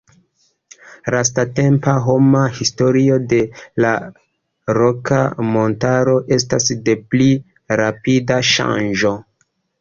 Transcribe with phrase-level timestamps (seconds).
[1.15, 3.41] Lastatempa homa historio de
[3.85, 3.91] la
[4.79, 7.29] Roka Montaro estas de pli
[7.83, 9.15] rapida ŝanĝo.